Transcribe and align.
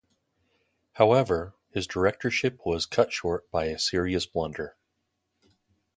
However, 0.93 1.53
his 1.69 1.85
directorship 1.85 2.65
was 2.65 2.87
cut 2.87 3.13
short 3.13 3.51
by 3.51 3.65
a 3.65 3.77
serious 3.77 4.25
blunder. 4.25 4.75